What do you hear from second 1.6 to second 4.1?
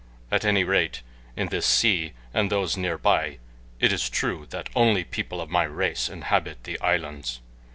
sea and those near by it is